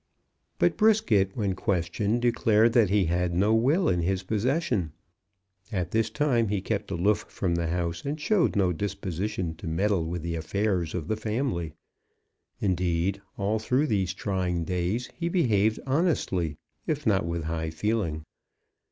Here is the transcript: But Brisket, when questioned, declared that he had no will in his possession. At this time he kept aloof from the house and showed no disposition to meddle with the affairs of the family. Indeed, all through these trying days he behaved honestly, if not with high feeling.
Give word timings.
But 0.57 0.77
Brisket, 0.77 1.35
when 1.35 1.53
questioned, 1.53 2.23
declared 2.23 2.73
that 2.73 2.89
he 2.89 3.05
had 3.05 3.35
no 3.35 3.53
will 3.53 3.87
in 3.87 4.01
his 4.01 4.23
possession. 4.23 4.93
At 5.71 5.91
this 5.91 6.09
time 6.09 6.47
he 6.47 6.59
kept 6.59 6.89
aloof 6.89 7.19
from 7.29 7.53
the 7.53 7.67
house 7.67 8.03
and 8.03 8.19
showed 8.19 8.55
no 8.55 8.73
disposition 8.73 9.53
to 9.57 9.67
meddle 9.67 10.03
with 10.03 10.23
the 10.23 10.33
affairs 10.33 10.95
of 10.95 11.07
the 11.07 11.17
family. 11.17 11.73
Indeed, 12.59 13.21
all 13.37 13.59
through 13.59 13.85
these 13.85 14.15
trying 14.15 14.63
days 14.65 15.07
he 15.13 15.29
behaved 15.29 15.79
honestly, 15.85 16.57
if 16.87 17.05
not 17.05 17.23
with 17.23 17.43
high 17.43 17.69
feeling. 17.69 18.23